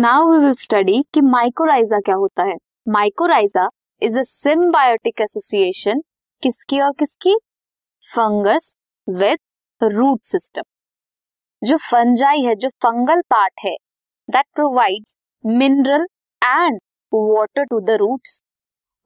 [0.00, 2.54] Now we will study कि mycorrhiza क्या होता है।
[2.88, 3.66] Mycorrhiza
[4.02, 6.00] is a symbiotic association
[6.42, 7.34] किसकी और किसकी?
[8.02, 8.72] फंगस
[9.08, 10.62] विथ रूट सिस्टम
[11.62, 13.74] जो फंजाई है, जो फंगल पार्ट है
[14.28, 16.06] that provides mineral
[16.42, 16.80] and
[17.12, 18.42] water to the roots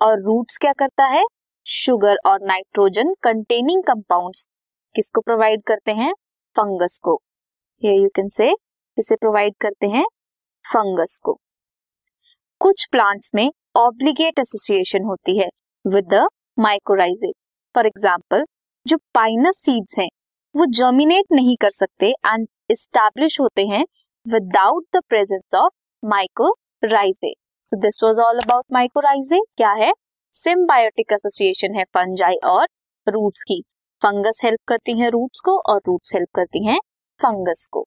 [0.00, 1.24] और रूट्स क्या करता है?
[1.66, 4.48] शुगर और नाइट्रोजन कंटेनिंग कंपाउंड्स
[4.94, 6.14] किसको प्रोवाइड करते हैं?
[6.56, 7.20] फंगस को।
[7.82, 10.04] यू कैन से किसे प्रोवाइड करते हैं
[10.64, 11.38] फंगस को।
[12.60, 15.48] कुछ प्लांट्स में ऑब्लिगेट एसोसिएशन होती है
[15.84, 16.26] with the
[16.58, 17.32] mycorrhizae
[17.74, 18.44] for example
[18.86, 20.08] जो पाइनस सीड्स हैं,
[20.54, 23.84] वो जर्मिनेट नहीं कर सकते एंड इस्टेब्लिश होते हैं
[24.26, 27.32] without the presence of mycorrhizae
[27.66, 29.92] so this was all about mycorrhizae क्या है?
[30.34, 32.66] सिम्बायोटिक एसोसिएशन है फंजाई और
[33.06, 33.60] रूट्स की।
[34.02, 36.78] फंगस हेल्प करती हैं रूट्स को और रूट्स हेल्प करती हैं
[37.20, 37.86] फंगस को।